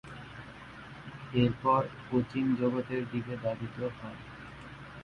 [1.35, 4.15] এরপর, কোচিং জগতের দিকে ধাবিত হন।